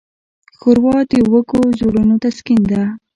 [0.57, 2.83] ښوروا د وږو زړونو تسکین ده.